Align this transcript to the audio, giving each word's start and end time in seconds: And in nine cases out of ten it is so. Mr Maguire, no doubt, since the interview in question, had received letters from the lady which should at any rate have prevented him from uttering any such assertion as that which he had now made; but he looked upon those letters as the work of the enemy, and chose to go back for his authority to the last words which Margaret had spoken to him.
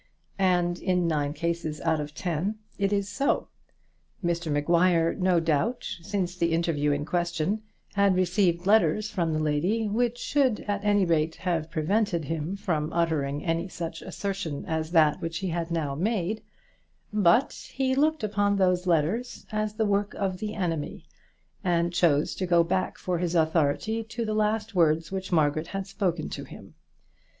And 0.39 0.79
in 0.79 1.07
nine 1.07 1.31
cases 1.31 1.79
out 1.81 1.99
of 1.99 2.15
ten 2.15 2.57
it 2.79 2.91
is 2.91 3.07
so. 3.07 3.49
Mr 4.25 4.51
Maguire, 4.51 5.13
no 5.13 5.39
doubt, 5.39 5.85
since 6.01 6.35
the 6.35 6.53
interview 6.53 6.89
in 6.91 7.05
question, 7.05 7.61
had 7.93 8.15
received 8.15 8.65
letters 8.65 9.11
from 9.11 9.31
the 9.31 9.37
lady 9.39 9.87
which 9.87 10.17
should 10.17 10.61
at 10.61 10.83
any 10.83 11.05
rate 11.05 11.35
have 11.35 11.69
prevented 11.69 12.25
him 12.25 12.55
from 12.55 12.91
uttering 12.91 13.45
any 13.45 13.67
such 13.67 14.01
assertion 14.01 14.65
as 14.65 14.89
that 14.89 15.21
which 15.21 15.37
he 15.37 15.49
had 15.49 15.69
now 15.69 15.93
made; 15.93 16.41
but 17.13 17.53
he 17.71 17.93
looked 17.93 18.23
upon 18.23 18.55
those 18.55 18.87
letters 18.87 19.45
as 19.51 19.75
the 19.75 19.85
work 19.85 20.15
of 20.15 20.39
the 20.39 20.55
enemy, 20.55 21.05
and 21.63 21.93
chose 21.93 22.33
to 22.33 22.47
go 22.47 22.63
back 22.63 22.97
for 22.97 23.19
his 23.19 23.35
authority 23.35 24.03
to 24.03 24.25
the 24.25 24.33
last 24.33 24.73
words 24.73 25.11
which 25.11 25.31
Margaret 25.31 25.67
had 25.67 25.85
spoken 25.85 26.27
to 26.29 26.43
him. 26.43 26.73